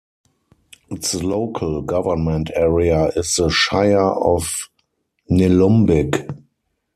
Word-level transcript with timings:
Its 0.89 1.13
Local 1.13 1.83
Government 1.83 2.49
Area 2.55 3.09
is 3.15 3.35
the 3.35 3.51
Shire 3.51 3.99
of 3.99 4.67
Nillumbik. 5.29 6.27